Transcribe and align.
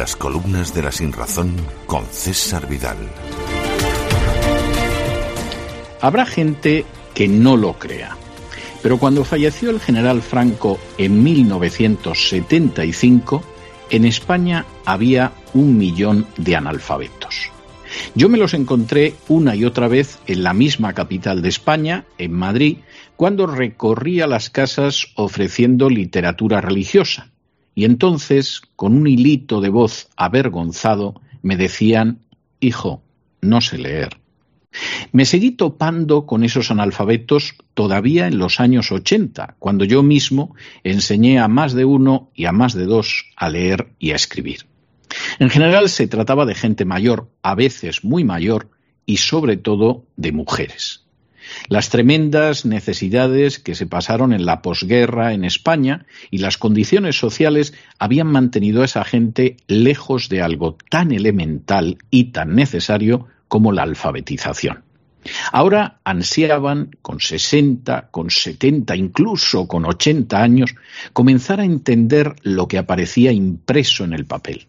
Hablemos 0.00 0.72
de 0.74 0.82
la 0.82 0.90
sinrazón 0.90 1.54
con 1.86 2.04
César 2.06 2.66
Vidal. 2.66 2.96
Habrá 6.00 6.24
gente 6.24 6.86
que 7.14 7.28
no 7.28 7.58
lo 7.58 7.74
crea, 7.74 8.16
pero 8.82 8.96
cuando 8.98 9.22
falleció 9.24 9.68
el 9.70 9.80
general 9.80 10.22
Franco 10.22 10.78
en 10.96 11.22
1975, 11.22 13.44
en 13.90 14.06
España 14.06 14.64
había 14.86 15.32
un 15.52 15.76
millón 15.76 16.26
de 16.38 16.56
analfabetos. 16.56 17.50
Yo 18.14 18.30
me 18.30 18.38
los 18.38 18.54
encontré 18.54 19.12
una 19.28 19.54
y 19.54 19.66
otra 19.66 19.88
vez 19.88 20.20
en 20.26 20.42
la 20.42 20.54
misma 20.54 20.94
capital 20.94 21.42
de 21.42 21.50
España, 21.50 22.06
en 22.16 22.32
Madrid, 22.32 22.78
cuando 23.16 23.46
recorría 23.46 24.26
las 24.26 24.48
casas 24.48 25.08
ofreciendo 25.16 25.90
literatura 25.90 26.62
religiosa. 26.62 27.31
Y 27.74 27.84
entonces, 27.84 28.62
con 28.76 28.94
un 28.94 29.06
hilito 29.06 29.60
de 29.60 29.70
voz 29.70 30.08
avergonzado, 30.16 31.20
me 31.42 31.56
decían, 31.56 32.20
Hijo, 32.60 33.02
no 33.40 33.60
sé 33.60 33.78
leer. 33.78 34.20
Me 35.12 35.24
seguí 35.24 35.50
topando 35.50 36.26
con 36.26 36.44
esos 36.44 36.70
analfabetos 36.70 37.54
todavía 37.74 38.26
en 38.26 38.38
los 38.38 38.60
años 38.60 38.90
80, 38.90 39.56
cuando 39.58 39.84
yo 39.84 40.02
mismo 40.02 40.54
enseñé 40.82 41.38
a 41.38 41.48
más 41.48 41.74
de 41.74 41.84
uno 41.84 42.30
y 42.34 42.46
a 42.46 42.52
más 42.52 42.72
de 42.72 42.86
dos 42.86 43.26
a 43.36 43.50
leer 43.50 43.92
y 43.98 44.12
a 44.12 44.16
escribir. 44.16 44.66
En 45.38 45.50
general 45.50 45.88
se 45.88 46.06
trataba 46.06 46.46
de 46.46 46.54
gente 46.54 46.84
mayor, 46.84 47.30
a 47.42 47.54
veces 47.54 48.04
muy 48.04 48.24
mayor, 48.24 48.70
y 49.04 49.18
sobre 49.18 49.56
todo 49.56 50.06
de 50.16 50.32
mujeres. 50.32 51.04
Las 51.68 51.90
tremendas 51.90 52.64
necesidades 52.64 53.58
que 53.58 53.74
se 53.74 53.86
pasaron 53.86 54.32
en 54.32 54.46
la 54.46 54.62
posguerra 54.62 55.32
en 55.32 55.44
España 55.44 56.06
y 56.30 56.38
las 56.38 56.58
condiciones 56.58 57.18
sociales 57.18 57.74
habían 57.98 58.28
mantenido 58.28 58.82
a 58.82 58.86
esa 58.86 59.04
gente 59.04 59.56
lejos 59.66 60.28
de 60.28 60.42
algo 60.42 60.76
tan 60.90 61.12
elemental 61.12 61.98
y 62.10 62.32
tan 62.32 62.54
necesario 62.54 63.26
como 63.48 63.72
la 63.72 63.82
alfabetización. 63.82 64.84
Ahora 65.52 66.00
ansiaban, 66.04 66.90
con 67.00 67.20
60, 67.20 68.08
con 68.10 68.30
70, 68.30 68.96
incluso 68.96 69.68
con 69.68 69.84
80 69.84 70.42
años, 70.42 70.74
comenzar 71.12 71.60
a 71.60 71.64
entender 71.64 72.34
lo 72.42 72.66
que 72.66 72.78
aparecía 72.78 73.30
impreso 73.30 74.04
en 74.04 74.14
el 74.14 74.24
papel. 74.24 74.66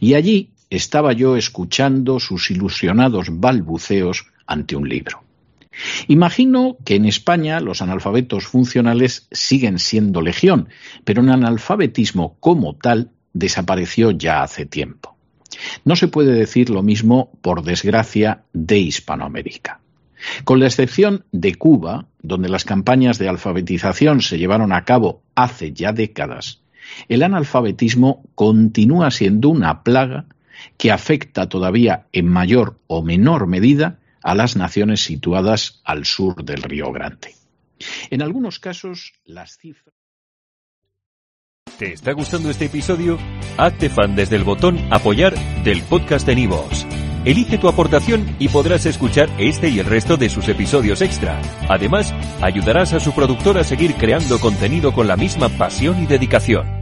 Y 0.00 0.14
allí 0.14 0.50
estaba 0.68 1.12
yo 1.12 1.36
escuchando 1.36 2.20
sus 2.20 2.50
ilusionados 2.50 3.28
balbuceos 3.30 4.26
ante 4.46 4.76
un 4.76 4.88
libro. 4.88 5.22
Imagino 6.08 6.76
que 6.84 6.96
en 6.96 7.06
España 7.06 7.60
los 7.60 7.82
analfabetos 7.82 8.46
funcionales 8.46 9.28
siguen 9.30 9.78
siendo 9.78 10.20
legión, 10.20 10.68
pero 11.04 11.22
el 11.22 11.30
analfabetismo 11.30 12.36
como 12.40 12.76
tal 12.76 13.10
desapareció 13.32 14.10
ya 14.10 14.42
hace 14.42 14.66
tiempo. 14.66 15.16
No 15.84 15.96
se 15.96 16.08
puede 16.08 16.32
decir 16.32 16.70
lo 16.70 16.82
mismo, 16.82 17.30
por 17.42 17.62
desgracia, 17.62 18.44
de 18.52 18.78
Hispanoamérica. 18.78 19.80
Con 20.44 20.60
la 20.60 20.66
excepción 20.66 21.24
de 21.32 21.54
Cuba, 21.54 22.06
donde 22.22 22.48
las 22.48 22.64
campañas 22.64 23.18
de 23.18 23.28
alfabetización 23.28 24.20
se 24.20 24.38
llevaron 24.38 24.72
a 24.72 24.84
cabo 24.84 25.22
hace 25.34 25.72
ya 25.72 25.92
décadas, 25.92 26.60
el 27.08 27.22
analfabetismo 27.22 28.24
continúa 28.34 29.10
siendo 29.10 29.48
una 29.48 29.82
plaga 29.82 30.26
que 30.76 30.90
afecta 30.90 31.48
todavía 31.48 32.06
en 32.12 32.26
mayor 32.26 32.78
o 32.86 33.02
menor 33.02 33.46
medida 33.46 33.99
a 34.22 34.34
las 34.34 34.56
naciones 34.56 35.00
situadas 35.00 35.80
al 35.84 36.04
sur 36.04 36.44
del 36.44 36.62
Río 36.62 36.92
Grande. 36.92 37.34
En 38.10 38.22
algunos 38.22 38.58
casos, 38.58 39.12
las 39.24 39.56
cifras. 39.58 39.94
¿Te 41.78 41.94
está 41.94 42.12
gustando 42.12 42.50
este 42.50 42.66
episodio? 42.66 43.18
Hazte 43.56 43.88
fan 43.88 44.14
desde 44.14 44.36
el 44.36 44.44
botón 44.44 44.78
Apoyar 44.92 45.34
del 45.64 45.82
podcast 45.82 46.26
de 46.26 46.34
Nivos. 46.34 46.86
Elige 47.24 47.58
tu 47.58 47.68
aportación 47.68 48.36
y 48.38 48.48
podrás 48.48 48.86
escuchar 48.86 49.28
este 49.38 49.68
y 49.68 49.78
el 49.78 49.86
resto 49.86 50.16
de 50.16 50.30
sus 50.30 50.48
episodios 50.48 51.02
extra. 51.02 51.40
Además, 51.68 52.14
ayudarás 52.40 52.92
a 52.94 53.00
su 53.00 53.12
productor 53.12 53.58
a 53.58 53.64
seguir 53.64 53.94
creando 53.94 54.38
contenido 54.40 54.92
con 54.92 55.06
la 55.06 55.16
misma 55.16 55.48
pasión 55.50 56.02
y 56.02 56.06
dedicación. 56.06 56.79